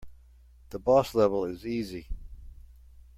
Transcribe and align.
The 0.71 0.79
boss 0.79 1.13
level 1.13 1.45
is 1.45 1.63
easy. 1.63 2.07